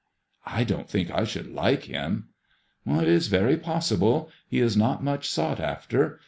[0.17, 2.29] *''' I don't think I should like him."
[2.87, 6.19] "It is very possible He is not much sought after.